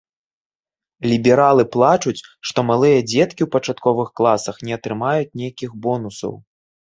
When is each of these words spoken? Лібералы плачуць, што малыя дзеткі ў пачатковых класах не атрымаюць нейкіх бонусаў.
Лібералы 1.09 1.63
плачуць, 1.75 2.25
што 2.51 2.59
малыя 2.69 2.99
дзеткі 3.11 3.41
ў 3.45 3.49
пачатковых 3.57 4.09
класах 4.21 4.55
не 4.69 4.73
атрымаюць 4.79 5.35
нейкіх 5.43 5.77
бонусаў. 5.85 6.33